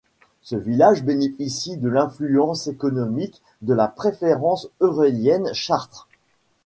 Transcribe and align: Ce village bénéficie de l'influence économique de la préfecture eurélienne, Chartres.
Ce 0.41 0.55
village 0.55 1.03
bénéficie 1.03 1.77
de 1.77 1.87
l'influence 1.87 2.65
économique 2.65 3.43
de 3.61 3.75
la 3.75 3.87
préfecture 3.87 4.67
eurélienne, 4.79 5.51
Chartres. 5.53 6.07